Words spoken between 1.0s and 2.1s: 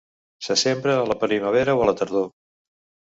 a la primavera o a la